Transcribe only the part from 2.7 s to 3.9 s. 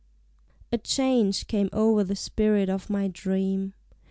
my dream.